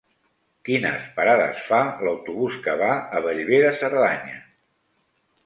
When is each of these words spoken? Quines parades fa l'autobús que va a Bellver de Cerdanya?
Quines 0.69 1.03
parades 1.17 1.59
fa 1.65 1.81
l'autobús 2.07 2.57
que 2.65 2.75
va 2.81 2.89
a 3.19 3.23
Bellver 3.27 3.61
de 3.67 3.71
Cerdanya? 3.83 4.43